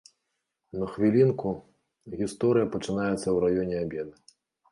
На 0.83 0.87
хвілінку, 0.93 1.51
гісторыя 2.21 2.71
пачынаецца 2.77 3.23
ў 3.35 3.37
раёне 3.59 3.75
абеду. 3.85 4.13